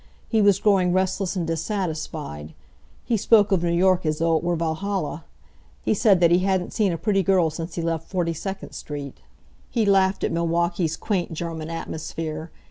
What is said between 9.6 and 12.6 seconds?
He laughed at Milwaukee's quaint German atmosphere.